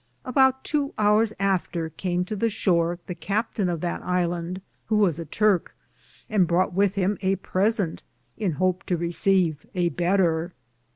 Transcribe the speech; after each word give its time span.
About 0.25 0.63
tow 0.63 0.95
houres 0.97 1.31
after 1.37 1.91
came 1.91 2.25
to 2.25 2.35
the 2.35 2.49
shore 2.49 2.97
the 3.05 3.13
captaine 3.13 3.69
of 3.69 3.81
that 3.81 4.01
ilande, 4.01 4.61
who 4.87 4.97
was 4.97 5.19
a 5.19 5.25
Turke, 5.25 5.75
and 6.27 6.47
broughte 6.47 6.73
with 6.73 6.95
him 6.95 7.19
a 7.21 7.35
presente, 7.35 8.01
in 8.35 8.53
hope 8.53 8.81
to 8.87 8.97
recave 8.97 9.57
a 9.75 9.89
better. 9.89 10.53